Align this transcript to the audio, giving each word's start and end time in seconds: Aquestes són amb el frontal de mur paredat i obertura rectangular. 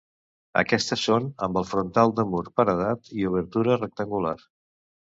Aquestes 0.61 1.03
són 1.09 1.27
amb 1.47 1.61
el 1.63 1.67
frontal 1.73 2.15
de 2.21 2.27
mur 2.33 2.43
paredat 2.63 3.17
i 3.21 3.31
obertura 3.35 3.79
rectangular. 3.85 4.39